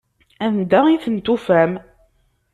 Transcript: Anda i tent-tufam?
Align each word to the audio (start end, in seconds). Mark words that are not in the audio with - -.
Anda 0.45 0.79
i 0.89 0.97
tent-tufam? 1.03 1.71